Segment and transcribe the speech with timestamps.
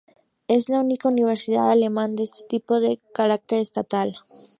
[0.47, 4.15] Es la única universidad alemana de este tipo con carácter estatal.